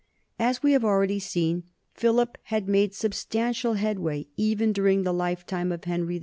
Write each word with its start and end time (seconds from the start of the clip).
As 0.39 0.63
we 0.63 0.71
have 0.71 0.83
already 0.83 1.19
seen, 1.19 1.61
Philip 1.93 2.39
had 2.45 2.67
made 2.67 2.95
substantial 2.95 3.75
headway 3.75 4.25
even 4.35 4.73
during 4.73 5.03
the 5.03 5.13
lifetime 5.13 5.71
of 5.71 5.83
Henry 5.83 6.15
II. 6.15 6.19